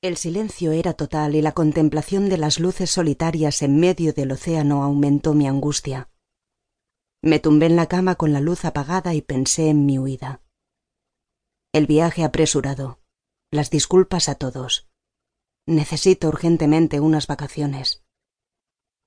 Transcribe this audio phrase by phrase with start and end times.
[0.00, 4.84] El silencio era total y la contemplación de las luces solitarias en medio del océano
[4.84, 6.08] aumentó mi angustia.
[7.20, 10.40] Me tumbé en la cama con la luz apagada y pensé en mi huida.
[11.72, 13.00] El viaje apresurado.
[13.50, 14.88] Las disculpas a todos.
[15.66, 18.04] Necesito urgentemente unas vacaciones.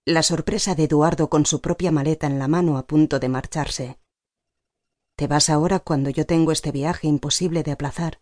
[0.05, 3.98] La sorpresa de Eduardo con su propia maleta en la mano a punto de marcharse.
[5.16, 8.21] Te vas ahora cuando yo tengo este viaje imposible de aplazar.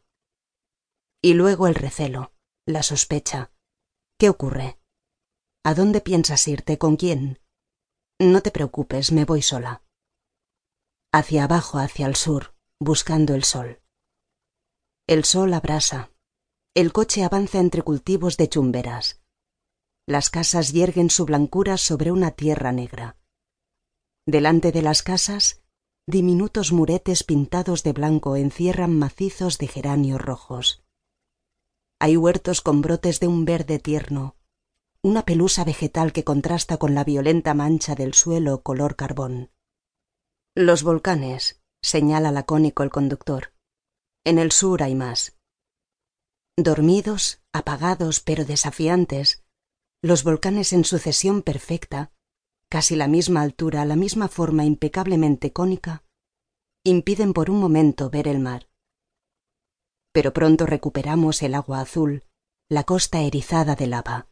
[1.20, 2.32] Y luego el recelo,
[2.70, 3.52] la sospecha.
[4.18, 4.80] ¿Qué ocurre?
[5.64, 6.78] ¿A dónde piensas irte?
[6.78, 7.40] ¿Con quién?
[8.20, 9.84] No te preocupes, me voy sola.
[11.12, 13.82] Hacia abajo, hacia el sur, buscando el sol.
[15.08, 16.12] El sol abrasa.
[16.76, 19.22] El coche avanza entre cultivos de chumberas.
[20.06, 23.18] Las casas yerguen su blancura sobre una tierra negra.
[24.28, 25.64] Delante de las casas,
[26.06, 30.84] diminutos muretes pintados de blanco encierran macizos de geranios rojos.
[32.02, 34.38] Hay huertos con brotes de un verde tierno,
[35.04, 39.52] una pelusa vegetal que contrasta con la violenta mancha del suelo color carbón.
[40.56, 43.54] Los volcanes, señala lacónico el conductor.
[44.24, 45.38] En el sur hay más.
[46.58, 49.44] Dormidos, apagados pero desafiantes,
[50.02, 52.14] los volcanes en sucesión perfecta,
[52.70, 56.06] casi la misma altura, la misma forma impecablemente cónica,
[56.86, 58.69] impiden por un momento ver el mar.
[60.20, 62.26] Pero pronto recuperamos el agua azul,
[62.70, 64.28] la costa erizada de lava.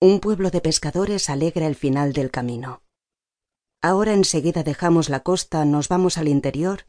[0.00, 2.82] Un pueblo de pescadores alegra el final del camino.
[3.82, 6.86] Ahora enseguida dejamos la costa, nos vamos al interior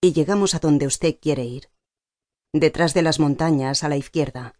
[0.00, 1.68] y llegamos a donde usted quiere ir.
[2.54, 4.58] Detrás de las montañas, a la izquierda.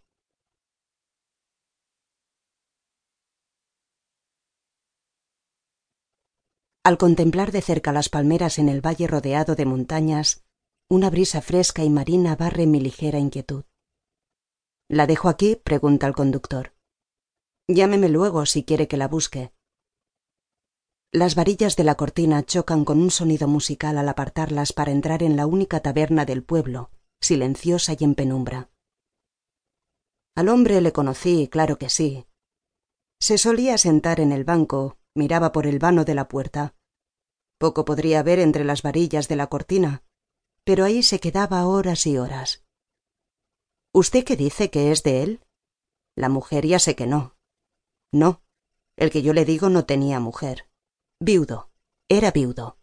[6.83, 10.43] Al contemplar de cerca las palmeras en el valle rodeado de montañas,
[10.93, 13.63] una brisa fresca y marina barre mi ligera inquietud.
[14.87, 15.55] ¿La dejo aquí?
[15.55, 16.75] pregunta el conductor.
[17.67, 19.51] Llámeme luego si quiere que la busque.
[21.11, 25.35] Las varillas de la cortina chocan con un sonido musical al apartarlas para entrar en
[25.35, 28.69] la única taberna del pueblo, silenciosa y en penumbra.
[30.35, 32.27] Al hombre le conocí, claro que sí.
[33.19, 36.75] Se solía sentar en el banco, miraba por el vano de la puerta.
[37.57, 40.03] Poco podría ver entre las varillas de la cortina,
[40.65, 42.63] pero ahí se quedaba horas y horas.
[43.93, 45.41] ¿Usted qué dice que es de él?
[46.15, 47.35] La mujer ya sé que no.
[48.11, 48.41] No,
[48.95, 50.69] el que yo le digo no tenía mujer.
[51.19, 51.69] Viudo.
[52.09, 52.77] Era viudo.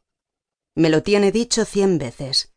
[0.75, 2.55] Me lo tiene dicho cien veces.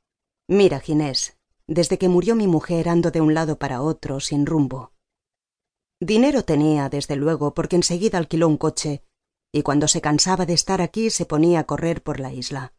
[0.48, 4.94] Mira, Ginés, desde que murió mi mujer ando de un lado para otro, sin rumbo.
[6.00, 9.04] Dinero tenía, desde luego, porque enseguida alquiló un coche
[9.54, 12.74] y cuando se cansaba de estar aquí se ponía a correr por la isla.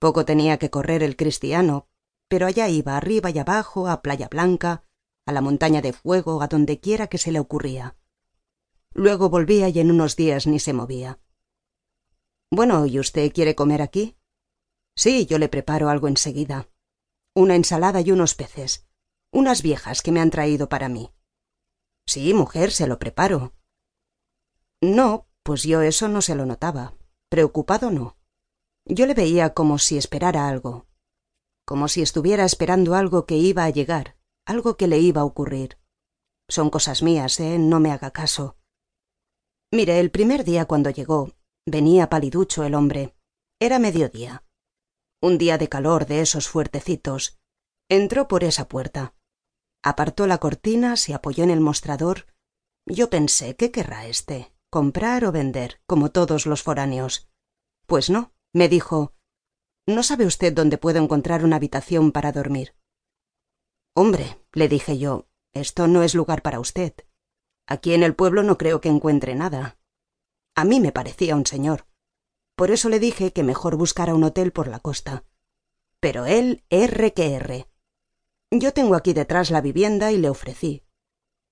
[0.00, 1.86] Poco tenía que correr el cristiano,
[2.26, 4.82] pero allá iba arriba y abajo, a Playa Blanca,
[5.26, 7.98] a la montaña de fuego, a donde quiera que se le ocurría.
[8.94, 11.20] Luego volvía y en unos días ni se movía.
[12.50, 14.16] Bueno, ¿y usted quiere comer aquí?
[14.96, 16.70] Sí, yo le preparo algo enseguida.
[17.34, 18.88] Una ensalada y unos peces.
[19.30, 21.12] Unas viejas que me han traído para mí.
[22.06, 23.52] Sí, mujer, se lo preparo.
[24.80, 26.94] No, pues yo eso no se lo notaba.
[27.28, 28.16] Preocupado no.
[28.92, 30.88] Yo le veía como si esperara algo,
[31.64, 35.78] como si estuviera esperando algo que iba a llegar, algo que le iba a ocurrir.
[36.48, 37.56] Son cosas mías, ¿eh?
[37.60, 38.56] No me haga caso.
[39.70, 43.14] Mire, el primer día cuando llegó, venía paliducho el hombre.
[43.60, 44.42] Era mediodía.
[45.22, 47.38] Un día de calor de esos fuertecitos.
[47.88, 49.14] Entró por esa puerta.
[49.84, 52.26] Apartó la cortina, se apoyó en el mostrador.
[52.86, 54.52] Yo pensé, ¿qué querrá este?
[54.68, 57.28] comprar o vender, como todos los foráneos.
[57.86, 59.14] Pues no, me dijo.
[59.86, 62.74] ¿No sabe usted dónde puedo encontrar una habitación para dormir?
[63.94, 66.94] Hombre, le dije yo, esto no es lugar para usted.
[67.66, 69.78] Aquí en el pueblo no creo que encuentre nada.
[70.54, 71.86] A mí me parecía un señor.
[72.56, 75.24] Por eso le dije que mejor buscara un hotel por la costa.
[76.00, 77.68] Pero él, R que R.
[78.50, 80.82] Yo tengo aquí detrás la vivienda y le ofrecí.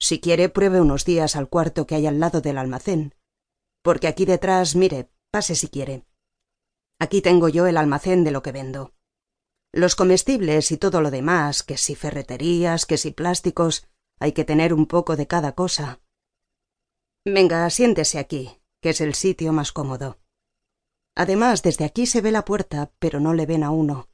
[0.00, 3.14] Si quiere, pruebe unos días al cuarto que hay al lado del almacén.
[3.82, 6.07] Porque aquí detrás, mire, pase si quiere.
[6.98, 8.92] Aquí tengo yo el almacén de lo que vendo.
[9.72, 13.86] Los comestibles y todo lo demás, que si ferreterías, que si plásticos,
[14.18, 16.00] hay que tener un poco de cada cosa.
[17.24, 20.18] Venga, siéntese aquí, que es el sitio más cómodo.
[21.14, 24.08] Además, desde aquí se ve la puerta, pero no le ven a uno.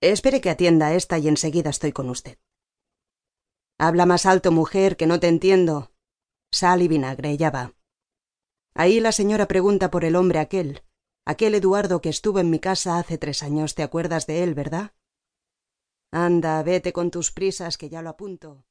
[0.00, 2.38] Espere que atienda esta y enseguida estoy con usted.
[3.78, 5.92] Habla más alto, mujer, que no te entiendo.
[6.50, 7.74] Sal y vinagre, ya va.
[8.74, 10.82] Ahí la señora pregunta por el hombre aquel,
[11.24, 13.74] aquel Eduardo que estuvo en mi casa hace tres años.
[13.74, 14.92] ¿Te acuerdas de él, verdad?
[16.10, 18.64] Anda, vete con tus prisas, que ya lo apunto.